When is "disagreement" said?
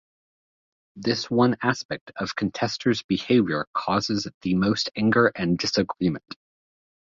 5.59-6.35